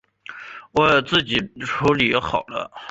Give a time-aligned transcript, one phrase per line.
[0.71, 2.71] 我自己处理好了